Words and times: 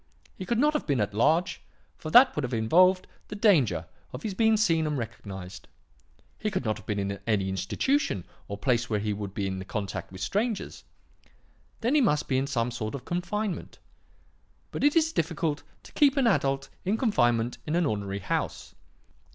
He 0.35 0.47
could 0.47 0.57
not 0.57 0.73
have 0.73 0.87
been 0.87 0.99
at 0.99 1.13
large, 1.13 1.61
for 1.95 2.09
that 2.09 2.35
would 2.35 2.41
have 2.41 2.55
involved 2.55 3.05
the 3.27 3.35
danger 3.35 3.85
of 4.11 4.23
his 4.23 4.33
being 4.33 4.57
seen 4.57 4.87
and 4.87 4.97
recognized. 4.97 5.67
He 6.39 6.49
could 6.49 6.65
not 6.65 6.77
have 6.77 6.87
been 6.87 6.97
in 6.97 7.19
any 7.27 7.49
institution 7.49 8.23
or 8.47 8.57
place 8.57 8.89
where 8.89 8.99
he 8.99 9.13
would 9.13 9.35
be 9.35 9.45
in 9.45 9.63
contact 9.65 10.11
with 10.11 10.21
strangers. 10.21 10.83
Then 11.81 11.93
he 11.93 12.01
must 12.01 12.27
be 12.27 12.39
in 12.39 12.47
some 12.47 12.71
sort 12.71 12.95
of 12.95 13.05
confinement. 13.05 13.77
But 14.71 14.83
it 14.83 14.95
is 14.95 15.13
difficult 15.13 15.61
to 15.83 15.91
keep 15.91 16.17
an 16.17 16.25
adult 16.25 16.69
in 16.83 16.97
confinement 16.97 17.59
in 17.67 17.75
an 17.75 17.85
ordinary 17.85 18.17
house. 18.17 18.73